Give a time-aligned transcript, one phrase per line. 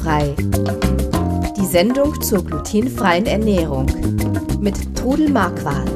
[0.00, 0.34] Glutenfrei.
[1.56, 3.86] Die Sendung zur glutenfreien Ernährung
[4.60, 5.90] mit Trudel Marquardt.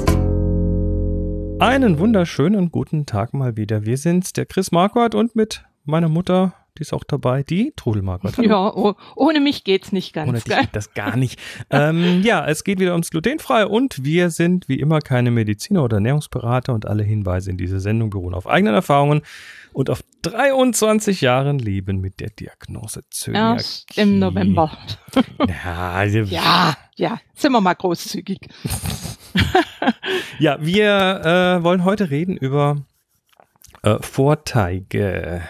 [1.59, 3.85] Einen wunderschönen guten Tag mal wieder.
[3.85, 8.01] Wir sind's, der Chris Marquardt und mit meiner Mutter die ist auch dabei, die Trudel
[8.01, 8.37] Marquardt.
[8.37, 10.29] Ja, oh, ohne mich geht's nicht ganz.
[10.29, 11.39] Ohne dich geht das gar nicht.
[11.69, 15.97] ähm, ja, es geht wieder ums Glutenfrei und wir sind wie immer keine Mediziner oder
[15.97, 19.21] Ernährungsberater und alle Hinweise in dieser Sendung beruhen auf eigenen Erfahrungen
[19.73, 23.57] und auf 23 Jahren Leben mit der Diagnose Zöliakie.
[23.57, 24.71] Erst im November.
[25.47, 28.39] Ja, also Ja, ja, sind wir mal großzügig.
[30.39, 32.77] ja wir äh, wollen heute reden über
[33.83, 35.43] äh, Vorteige.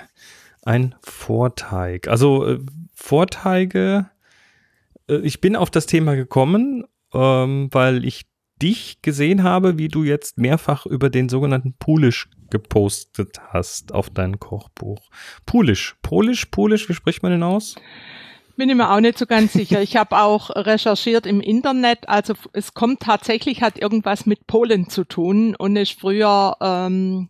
[0.65, 2.07] Ein Vorteig.
[2.07, 2.59] Also äh,
[2.93, 4.09] Vorteige,
[5.07, 8.25] äh, ich bin auf das Thema gekommen, ähm, weil ich
[8.61, 14.39] dich gesehen habe, wie du jetzt mehrfach über den sogenannten Pulisch gepostet hast auf dein
[14.39, 15.09] Kochbuch.
[15.45, 17.75] Pulisch, Polisch, Polisch, wie spricht man denn aus?
[18.57, 19.81] Bin ich mir auch nicht so ganz sicher.
[19.81, 22.07] Ich habe auch recherchiert im Internet.
[22.07, 27.29] Also es kommt tatsächlich, hat irgendwas mit Polen zu tun und ist früher ähm,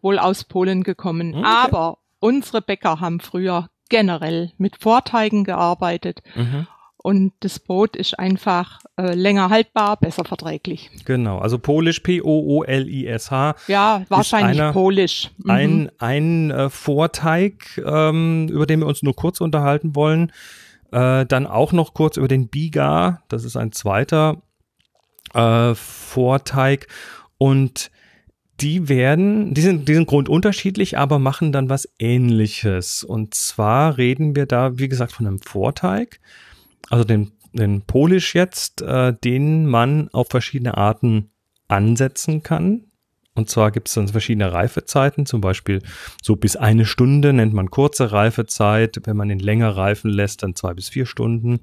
[0.00, 1.34] wohl aus Polen gekommen.
[1.34, 1.44] Okay.
[1.44, 6.22] Aber unsere Bäcker haben früher generell mit Vorteigen gearbeitet.
[6.34, 6.66] Mhm.
[6.96, 10.90] Und das Brot ist einfach äh, länger haltbar, besser verträglich.
[11.04, 13.56] Genau, also Polisch, P-O-O-L-I-S-H.
[13.68, 15.32] Ja, wahrscheinlich einer- polisch.
[15.36, 15.50] Mhm.
[15.50, 20.32] Ein, ein äh, Vorteig, ähm, über den wir uns nur kurz unterhalten wollen.
[20.92, 24.40] Äh, dann auch noch kurz über den Biga, das ist ein zweiter
[25.34, 26.86] äh, Vorteig.
[27.36, 27.90] Und
[28.60, 33.02] die werden, die sind, die sind grundunterschiedlich, aber machen dann was ähnliches.
[33.02, 36.20] Und zwar reden wir da, wie gesagt, von einem Vorteig,
[36.90, 41.30] also den, den Polish jetzt, äh, den man auf verschiedene Arten
[41.68, 42.84] ansetzen kann.
[43.34, 45.82] Und zwar gibt es dann verschiedene Reifezeiten, zum Beispiel
[46.22, 49.00] so bis eine Stunde nennt man kurze Reifezeit.
[49.04, 51.58] Wenn man ihn länger reifen lässt, dann zwei bis vier Stunden.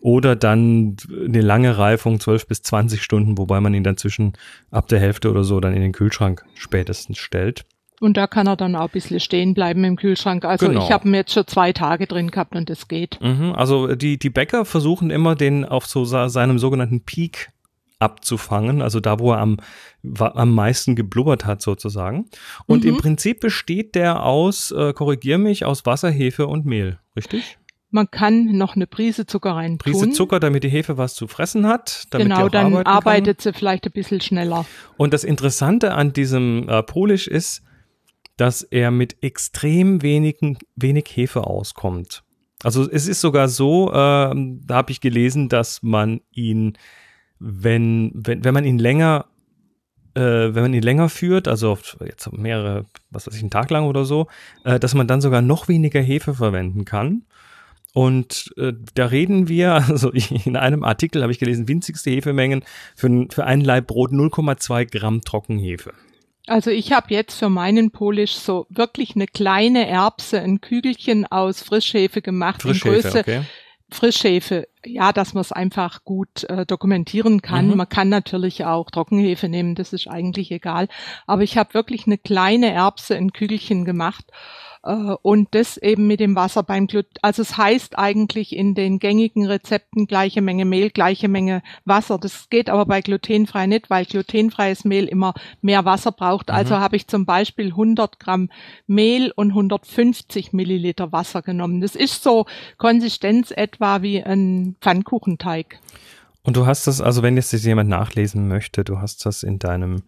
[0.00, 4.34] Oder dann eine lange Reifung, 12 bis 20 Stunden, wobei man ihn dann zwischen
[4.70, 7.64] ab der Hälfte oder so dann in den Kühlschrank spätestens stellt.
[8.00, 10.44] Und da kann er dann auch ein bisschen stehen bleiben im Kühlschrank.
[10.44, 10.84] Also Genau.
[10.84, 13.18] ich habe ihn jetzt schon zwei Tage drin gehabt und das geht.
[13.20, 17.50] Mhm, also die, die Bäcker versuchen immer, den auf so seinem sogenannten Peak
[17.98, 19.56] abzufangen, also da, wo er am,
[20.20, 22.26] am meisten geblubbert hat sozusagen.
[22.66, 22.90] Und Mhm.
[22.90, 27.58] im Prinzip besteht der aus, äh, korrigier mich, aus Wasser, Hefe und Mehl, richtig?
[27.90, 29.92] Man kann noch eine Prise Zucker rein tun.
[29.92, 32.94] Prise Zucker, damit die Hefe was zu fressen hat, damit die genau, dann arbeiten kann.
[32.94, 34.66] arbeitet sie vielleicht ein bisschen schneller.
[34.96, 37.62] Und das Interessante an diesem äh, Polish ist,
[38.36, 42.22] dass er mit extrem wenigen, wenig Hefe auskommt.
[42.62, 46.76] Also es ist sogar so, ähm, da habe ich gelesen, dass man ihn,
[47.38, 49.26] wenn, wenn, wenn man ihn länger,
[50.14, 53.70] äh, wenn man ihn länger führt, also auf jetzt mehrere, was weiß ich, einen Tag
[53.70, 54.26] lang oder so,
[54.64, 57.24] äh, dass man dann sogar noch weniger Hefe verwenden kann.
[57.94, 63.08] Und äh, da reden wir, also in einem Artikel habe ich gelesen, winzigste Hefemengen für,
[63.08, 65.92] ein- für ein Laib Brot 0,2 Gramm Trockenhefe.
[66.46, 71.62] Also ich habe jetzt für meinen Polish so wirklich eine kleine Erbse, ein Kügelchen aus
[71.62, 72.64] Frischhefe gemacht.
[72.64, 73.40] in Frischhefe, Größe, okay.
[73.90, 77.68] Frischhefe, ja, dass man es einfach gut äh, dokumentieren kann.
[77.68, 77.76] Mhm.
[77.76, 80.88] Man kann natürlich auch Trockenhefe nehmen, das ist eigentlich egal.
[81.26, 84.24] Aber ich habe wirklich eine kleine Erbse in Kügelchen gemacht
[84.82, 87.06] und das eben mit dem Wasser beim Glut.
[87.22, 92.18] Also es heißt eigentlich in den gängigen Rezepten gleiche Menge Mehl, gleiche Menge Wasser.
[92.18, 96.50] Das geht aber bei glutenfrei nicht, weil glutenfreies Mehl immer mehr Wasser braucht.
[96.50, 98.50] Also habe ich zum Beispiel 100 Gramm
[98.86, 101.80] Mehl und 150 Milliliter Wasser genommen.
[101.80, 102.46] Das ist so
[102.76, 105.80] Konsistenz etwa wie ein Pfannkuchenteig.
[106.42, 109.58] Und du hast das, also wenn jetzt das jemand nachlesen möchte, du hast das in
[109.58, 110.02] deinem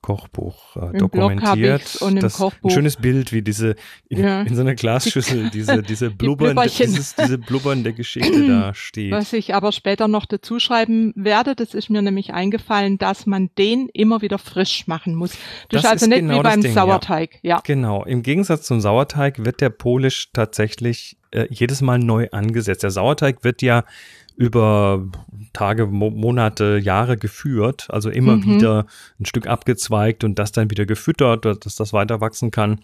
[0.00, 1.82] Kochbuch äh, dokumentiert.
[2.22, 2.70] das, Kochbuch.
[2.70, 3.74] Ein schönes Bild, wie diese
[4.08, 4.42] in, Ja.
[4.42, 6.86] in so einer Glasschüssel diese diese blubbernde, Blubberchen.
[6.86, 9.10] dieses, diese blubbernde Geschichte da steht.
[9.10, 13.50] Was ich aber später noch dazu schreiben werde, das ist mir nämlich eingefallen, dass man
[13.58, 15.32] den immer wieder frisch machen muss.
[15.68, 16.80] Das Das, ist also ist nicht genau wie beim Ding, ja.
[16.82, 17.38] Sauerteig.
[17.42, 17.60] Ja.
[17.64, 18.04] Genau.
[18.04, 22.84] Im Gegensatz zum Sauerteig wird der Polish tatsächlich äh, jedes Mal neu angesetzt.
[22.84, 23.84] Der Sauerteig wird ja
[24.38, 25.04] über
[25.52, 28.44] Tage, Mo Monate, Jahre geführt, also immer Mhm.
[28.46, 28.86] wieder
[29.20, 32.80] ein Stück abgezweigt und das dann wieder gefüttert, dass das weiter wachsen kann.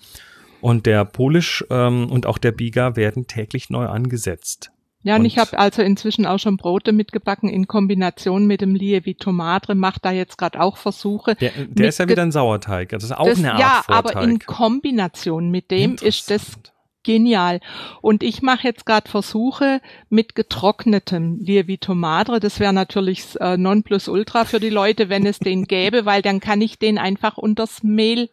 [0.61, 4.71] Und der Polish ähm, und auch der Biga werden täglich neu angesetzt.
[5.05, 8.75] Ja, und, Und- ich habe also inzwischen auch schon Brote mitgebacken in Kombination mit dem
[8.75, 11.35] Lievito Madre, macht da jetzt gerade auch Versuche.
[11.37, 12.89] Der, der ist ja wieder ein Sauerteig.
[12.89, 14.17] Das ist auch das, eine Art ja, Vorteig.
[14.17, 16.57] aber in Kombination mit dem ist das.
[17.05, 17.61] Genial.
[18.01, 22.41] Und ich mache jetzt gerade Versuche mit getrocknetem Lievito Madre.
[22.41, 26.61] Das wäre natürlich äh, Nonplusultra für die Leute, wenn es den gäbe, weil dann kann
[26.61, 28.31] ich den einfach unters Mehl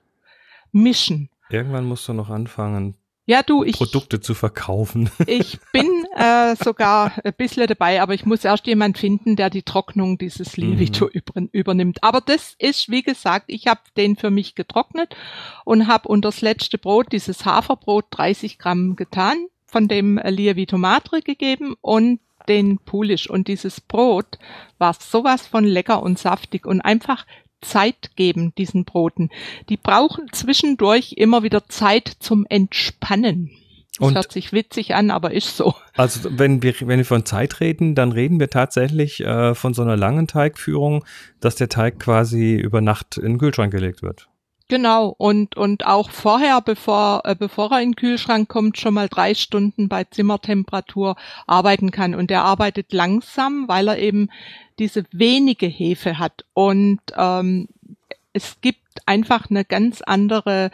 [0.71, 1.29] mischen.
[1.50, 2.95] Irgendwann musst du noch anfangen,
[3.25, 5.09] Ja, du, ich, Produkte zu verkaufen.
[5.27, 9.63] ich bin äh, sogar ein bisschen dabei, aber ich muss erst jemand finden, der die
[9.63, 11.50] Trocknung dieses Levito mhm.
[11.52, 12.04] übernimmt.
[12.04, 15.16] Aber das ist, wie gesagt, ich habe den für mich getrocknet
[15.63, 21.22] und habe unter das letzte Brot, dieses Haferbrot, 30 Gramm getan, von dem Lievito Madre
[21.22, 22.19] gegeben und
[22.50, 23.30] den Pulisch.
[23.30, 24.38] Und dieses Brot
[24.78, 27.25] war sowas von lecker und saftig und einfach
[27.62, 29.30] Zeit geben, diesen Broten.
[29.69, 33.52] Die brauchen zwischendurch immer wieder Zeit zum Entspannen.
[33.98, 35.76] Das und hört sich witzig an, aber ist so.
[35.98, 39.82] Also wenn wir, wenn wir von Zeit reden, dann reden wir tatsächlich äh, von so
[39.82, 41.04] einer langen Teigführung,
[41.42, 44.30] dass der Teig quasi über Nacht in den Kühlschrank gelegt wird.
[44.72, 49.10] Genau, und, und auch vorher, bevor, äh, bevor er in den Kühlschrank kommt, schon mal
[49.10, 52.16] drei Stunden bei Zimmertemperatur arbeiten kann.
[52.16, 54.30] Und er arbeitet langsam, weil er eben
[54.80, 56.46] diese wenige Hefe hat.
[56.54, 57.68] Und ähm,
[58.32, 60.72] es gibt einfach eine ganz andere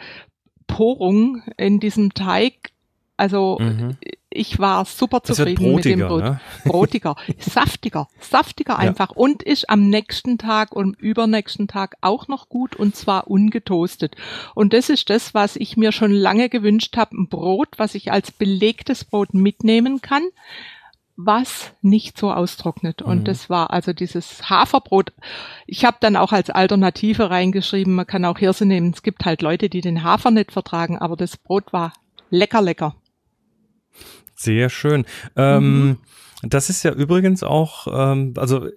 [0.68, 2.70] Porung in diesem Teig.
[3.18, 3.98] Also mhm
[4.30, 6.22] ich war super zufrieden mit dem Brot.
[6.22, 6.40] Ne?
[6.64, 9.16] Brotiger, saftiger, saftiger einfach ja.
[9.16, 14.16] und ist am nächsten Tag und übernächsten Tag auch noch gut und zwar ungetoastet.
[14.54, 18.12] Und das ist das, was ich mir schon lange gewünscht habe, ein Brot, was ich
[18.12, 20.22] als belegtes Brot mitnehmen kann,
[21.16, 23.00] was nicht so austrocknet.
[23.00, 23.24] Und mhm.
[23.24, 25.12] das war also dieses Haferbrot.
[25.66, 28.92] Ich habe dann auch als Alternative reingeschrieben, man kann auch Hirse nehmen.
[28.94, 31.92] Es gibt halt Leute, die den Hafer nicht vertragen, aber das Brot war
[32.30, 32.94] lecker, lecker.
[34.38, 35.04] Sehr schön.
[35.36, 35.96] Ähm, mhm.
[36.42, 38.68] Das ist ja übrigens auch, ähm, also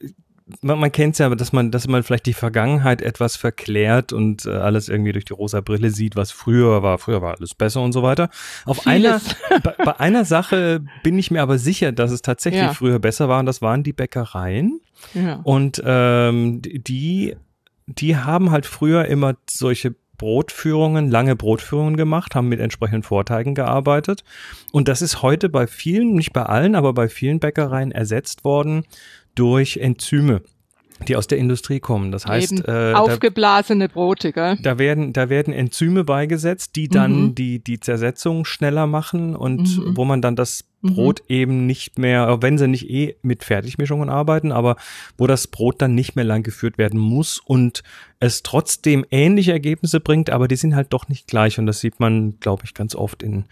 [0.62, 4.46] man, man kennt es ja, dass man, dass man vielleicht die Vergangenheit etwas verklärt und
[4.46, 6.98] äh, alles irgendwie durch die rosa Brille sieht, was früher war.
[6.98, 8.30] Früher war alles besser und so weiter.
[8.66, 9.22] Auf einer,
[9.64, 12.74] bei, bei, einer Sache bin ich mir aber sicher, dass es tatsächlich ja.
[12.74, 14.82] früher besser war und das waren die Bäckereien.
[15.14, 15.40] Ja.
[15.44, 17.36] Und ähm, die,
[17.86, 24.24] die haben halt früher immer solche Brotführungen, lange Brotführungen gemacht, haben mit entsprechenden Vorteigen gearbeitet.
[24.72, 28.86] Und das ist heute bei vielen, nicht bei allen, aber bei vielen Bäckereien ersetzt worden
[29.34, 30.44] durch Enzyme
[31.08, 32.12] die aus der Industrie kommen.
[32.12, 34.60] Das heißt, äh, aufgeblasene da, Brote, gell?
[34.62, 37.36] Da werden, da werden Enzyme beigesetzt, die dann mhm.
[37.36, 39.98] die, die Zersetzung schneller machen und mhm.
[39.98, 40.66] wo man dann das.
[40.82, 41.36] Brot mhm.
[41.36, 44.76] eben nicht mehr, wenn sie nicht eh mit Fertigmischungen arbeiten, aber
[45.18, 47.84] wo das Brot dann nicht mehr lang geführt werden muss und
[48.20, 52.00] es trotzdem ähnliche Ergebnisse bringt, aber die sind halt doch nicht gleich und das sieht
[52.00, 53.46] man, glaube ich, ganz oft in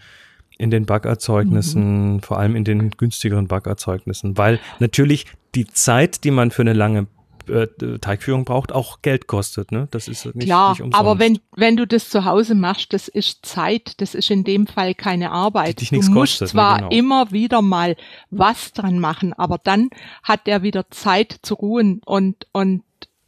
[0.58, 2.20] in den Backerzeugnissen, mhm.
[2.20, 5.24] vor allem in den günstigeren Backerzeugnissen, weil natürlich
[5.54, 7.06] die Zeit, die man für eine lange
[7.50, 9.72] äh, Teigführung braucht, auch Geld kostet.
[9.72, 9.88] Ne?
[9.90, 13.44] Das ist nicht, Klar, nicht aber wenn, wenn du das zu Hause machst, das ist
[13.44, 15.80] Zeit, das ist in dem Fall keine Arbeit.
[15.80, 16.90] Die dich du musst kostet, ne, zwar ne, genau.
[16.90, 17.96] immer wieder mal
[18.30, 19.90] was dran machen, aber dann
[20.22, 22.82] hat der wieder Zeit zu ruhen und, und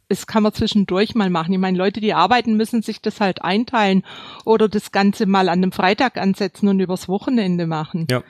[0.09, 1.53] das kann man zwischendurch mal machen.
[1.53, 4.03] Ich meine, Leute, die arbeiten, müssen sich das halt einteilen
[4.45, 8.07] oder das Ganze mal an einem Freitag ansetzen und übers Wochenende machen.
[8.09, 8.23] Ja.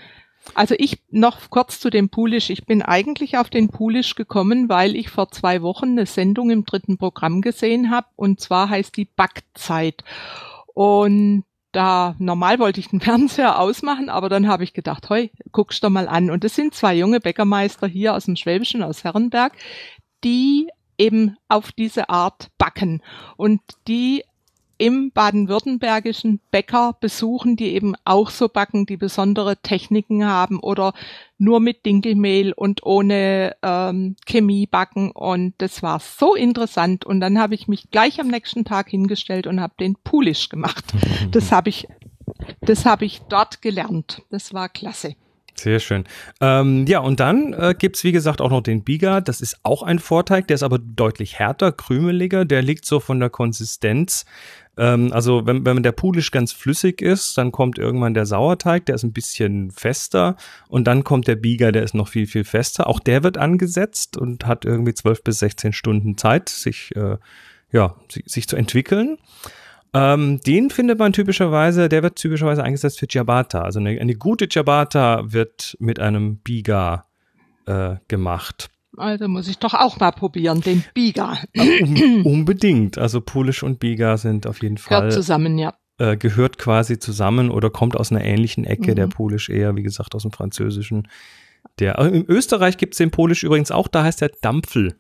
[0.56, 2.50] Also ich noch kurz zu dem Poolish.
[2.50, 6.66] Ich bin eigentlich auf den Poolish gekommen, weil ich vor zwei Wochen eine Sendung im
[6.66, 10.04] dritten Programm gesehen habe und zwar heißt die Backzeit.
[10.74, 15.84] Und da normal wollte ich den Fernseher ausmachen, aber dann habe ich gedacht, hey, guckst
[15.84, 16.30] doch mal an.
[16.30, 19.54] Und das sind zwei junge Bäckermeister hier aus dem Schwäbischen, aus Herrenberg,
[20.24, 23.02] die eben auf diese Art backen.
[23.36, 24.24] Und die
[24.84, 30.92] im baden-württembergischen Bäcker besuchen, die eben auch so backen, die besondere Techniken haben oder
[31.38, 35.12] nur mit Dinkelmehl und ohne ähm, Chemie backen.
[35.12, 37.06] Und das war so interessant.
[37.06, 40.84] Und dann habe ich mich gleich am nächsten Tag hingestellt und habe den Pulisch gemacht.
[41.32, 41.88] Das habe ich,
[42.60, 44.22] das habe ich dort gelernt.
[44.30, 45.16] Das war klasse.
[45.64, 46.04] Sehr schön.
[46.42, 49.22] Ähm, ja, und dann äh, gibt wie gesagt, auch noch den Biga.
[49.22, 52.44] Das ist auch ein Vorteig, der ist aber deutlich härter, krümeliger.
[52.44, 54.26] Der liegt so von der Konsistenz
[54.76, 58.96] ähm, also wenn, wenn der Pulisch ganz flüssig ist, dann kommt irgendwann der Sauerteig, der
[58.96, 60.36] ist ein bisschen fester
[60.68, 62.88] und dann kommt der Bieger, der ist noch viel, viel fester.
[62.88, 67.18] Auch der wird angesetzt und hat irgendwie 12 bis 16 Stunden Zeit, sich, äh,
[67.72, 69.18] ja, sich, sich zu entwickeln.
[69.94, 73.62] Ähm, den findet man typischerweise, der wird typischerweise eingesetzt für Ciabatta.
[73.62, 77.06] Also eine, eine gute Ciabatta wird mit einem Biga
[77.68, 78.70] äh, gemacht.
[78.98, 81.38] Also muss ich doch auch mal probieren, den Biga.
[81.56, 82.98] Um, unbedingt.
[82.98, 85.00] Also Polish und Biga sind auf jeden Fall.
[85.00, 85.74] Gehört zusammen, ja.
[86.00, 88.92] Äh, gehört quasi zusammen oder kommt aus einer ähnlichen Ecke.
[88.92, 88.96] Mhm.
[88.96, 91.08] Der Polish eher, wie gesagt, aus dem Französischen.
[91.80, 94.96] Der, äh, Im Österreich gibt es den Polish übrigens auch, da heißt der Dampfel.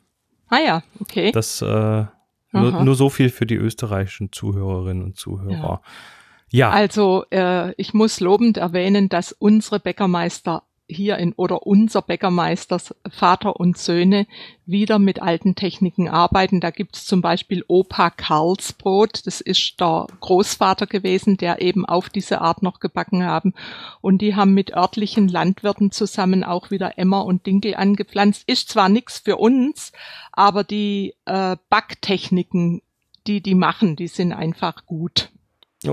[0.50, 1.32] Ah ja, okay.
[1.32, 2.06] Das äh,
[2.54, 5.82] nur, nur, so viel für die österreichischen Zuhörerinnen und Zuhörer.
[6.52, 6.70] Ja.
[6.70, 6.70] ja.
[6.70, 10.64] Also äh, ich muss lobend erwähnen, dass unsere Bäckermeister
[10.94, 14.28] hier in oder unser Bäckermeister Vater und Söhne
[14.66, 16.62] wieder mit alten Techniken arbeiten.
[16.62, 19.26] Da gibt es zum Beispiel Opa Karlsbrot.
[19.28, 23.54] Das ist der Großvater gewesen, der eben auf diese Art noch gebacken haben.
[24.00, 28.44] Und die haben mit örtlichen Landwirten zusammen auch wieder Emmer und Dinkel angepflanzt.
[28.48, 29.92] Ist zwar nichts für uns,
[30.32, 32.82] aber die äh, Backtechniken,
[33.28, 35.33] die die machen, die sind einfach gut.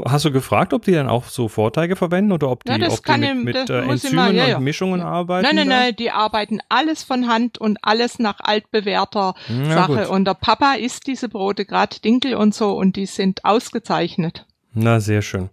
[0.07, 3.05] Hast du gefragt, ob die dann auch so Vorteige verwenden oder ob die, ja, ob
[3.05, 4.57] die mit, mit äh, Enzymen mal, ja, ja.
[4.59, 5.45] und Mischungen arbeiten?
[5.45, 5.79] Nein, nein, da?
[5.81, 9.35] nein, die arbeiten alles von Hand und alles nach altbewährter
[9.69, 9.97] Sache.
[9.97, 10.07] Gut.
[10.09, 14.47] Und der Papa isst diese Brote, gerade Dinkel und so, und die sind ausgezeichnet.
[14.73, 15.51] Na, sehr schön.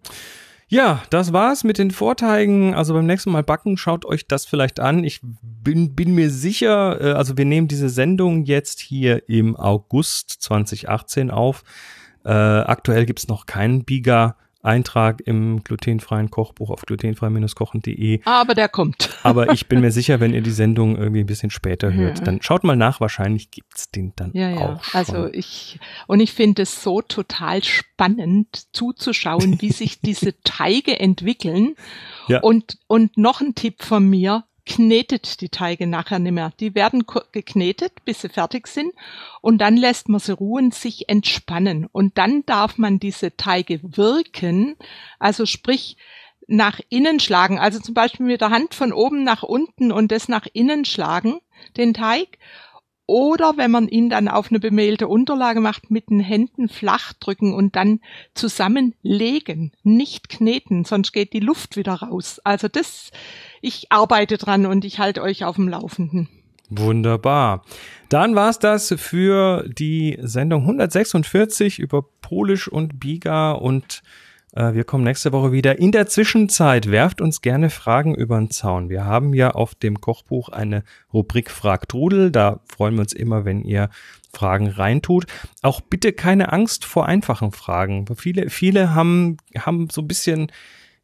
[0.70, 2.74] Ja, das war's mit den Vorteigen.
[2.74, 5.06] Also beim nächsten Mal backen, schaut euch das vielleicht an.
[5.06, 10.42] Ich bin, bin mir sicher, äh, also wir nehmen diese Sendung jetzt hier im August
[10.42, 11.64] 2018 auf.
[12.28, 14.36] Äh, aktuell gibt's noch keinen Biga.
[14.64, 18.20] Eintrag im glutenfreien Kochbuch auf glutenfrei-kochen.de.
[18.26, 19.10] Aber der kommt.
[19.24, 22.26] Aber ich bin mir sicher, wenn ihr die Sendung irgendwie ein bisschen später hört, ja.
[22.26, 24.58] dann schaut mal nach, wahrscheinlich gibt's den dann ja, ja.
[24.58, 24.84] auch.
[24.84, 25.00] Schon.
[25.00, 31.76] Also ich, und ich finde es so total spannend zuzuschauen, wie sich diese Teige entwickeln.
[32.28, 32.42] Ja.
[32.42, 36.52] Und, und noch ein Tipp von mir, knetet die Teige nachher nicht mehr.
[36.60, 38.94] Die werden geknetet, bis sie fertig sind
[39.42, 44.76] und dann lässt man sie ruhen, sich entspannen und dann darf man diese Teige wirken,
[45.20, 45.98] also sprich
[46.48, 50.28] nach innen schlagen, also zum Beispiel mit der Hand von oben nach unten und das
[50.30, 51.40] nach innen schlagen,
[51.76, 52.38] den Teig
[53.08, 57.54] oder wenn man ihn dann auf eine bemehlte Unterlage macht, mit den Händen flach drücken
[57.54, 58.02] und dann
[58.34, 62.42] zusammenlegen, nicht kneten, sonst geht die Luft wieder raus.
[62.44, 63.12] Also das,
[63.62, 66.30] ich arbeite dran und ich halte euch auf dem Laufenden.
[66.70, 67.64] Wunderbar.
[68.10, 74.02] Dann war's das für die Sendung 146 über Polish und Biga und
[74.54, 75.80] äh, wir kommen nächste Woche wieder.
[75.80, 78.90] In der Zwischenzeit werft uns gerne Fragen über den Zaun.
[78.90, 80.84] Wir haben ja auf dem Kochbuch eine
[81.14, 82.32] Rubrik Frag Trudel.
[82.32, 83.90] Da freuen wir uns immer, wenn ihr
[84.34, 85.26] Fragen reintut.
[85.62, 88.06] Auch bitte keine Angst vor einfachen Fragen.
[88.16, 90.52] Viele, viele haben, haben so ein bisschen,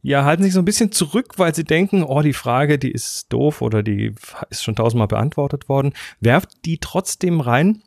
[0.03, 3.31] ja, halten sich so ein bisschen zurück, weil sie denken, oh, die Frage, die ist
[3.33, 4.13] doof oder die
[4.49, 5.93] ist schon tausendmal beantwortet worden.
[6.19, 7.81] Werft die trotzdem rein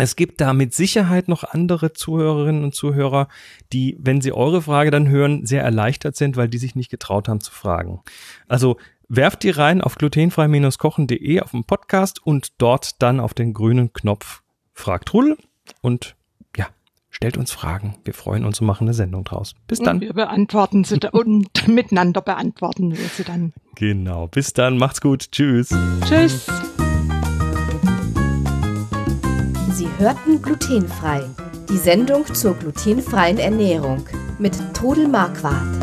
[0.00, 3.26] es gibt da mit Sicherheit noch andere Zuhörerinnen und Zuhörer,
[3.72, 7.28] die, wenn sie eure Frage dann hören, sehr erleichtert sind, weil die sich nicht getraut
[7.28, 8.00] haben zu fragen.
[8.46, 8.76] Also
[9.08, 14.42] werft die rein auf glutenfrei-kochen.de auf dem Podcast und dort dann auf den grünen Knopf
[14.72, 15.36] Fragt Rudel
[15.80, 16.14] und
[17.18, 17.96] stellt uns Fragen.
[18.04, 19.54] Wir freuen uns und machen eine Sendung draus.
[19.66, 19.96] Bis dann.
[19.96, 23.52] Und wir beantworten sie da und miteinander beantworten wir sie dann.
[23.74, 24.28] Genau.
[24.28, 24.78] Bis dann.
[24.78, 25.32] Macht's gut.
[25.32, 25.74] Tschüss.
[26.06, 26.46] Tschüss.
[29.72, 31.24] Sie hörten glutenfrei.
[31.68, 34.06] Die Sendung zur glutenfreien Ernährung
[34.38, 35.76] mit Todel Marquardt.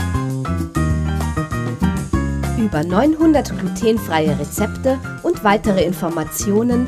[2.58, 6.88] Über 900 glutenfreie Rezepte und weitere Informationen